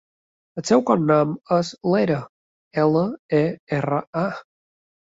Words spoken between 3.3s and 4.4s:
e, erra, a.